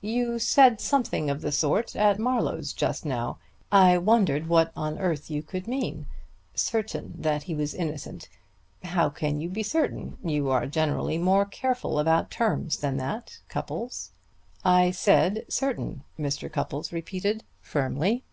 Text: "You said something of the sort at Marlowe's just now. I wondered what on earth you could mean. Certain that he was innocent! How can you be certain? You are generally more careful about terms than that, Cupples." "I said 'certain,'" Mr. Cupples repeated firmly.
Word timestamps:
"You 0.00 0.40
said 0.40 0.80
something 0.80 1.30
of 1.30 1.42
the 1.42 1.52
sort 1.52 1.94
at 1.94 2.18
Marlowe's 2.18 2.72
just 2.72 3.04
now. 3.06 3.38
I 3.70 3.98
wondered 3.98 4.48
what 4.48 4.72
on 4.74 4.98
earth 4.98 5.30
you 5.30 5.44
could 5.44 5.68
mean. 5.68 6.06
Certain 6.56 7.14
that 7.16 7.44
he 7.44 7.54
was 7.54 7.72
innocent! 7.72 8.28
How 8.82 9.10
can 9.10 9.40
you 9.40 9.48
be 9.48 9.62
certain? 9.62 10.18
You 10.24 10.50
are 10.50 10.66
generally 10.66 11.18
more 11.18 11.44
careful 11.46 12.00
about 12.00 12.32
terms 12.32 12.78
than 12.78 12.96
that, 12.96 13.38
Cupples." 13.48 14.10
"I 14.64 14.90
said 14.90 15.44
'certain,'" 15.48 16.02
Mr. 16.18 16.50
Cupples 16.50 16.92
repeated 16.92 17.44
firmly. 17.60 18.24